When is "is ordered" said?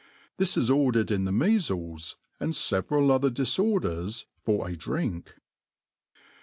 0.57-1.11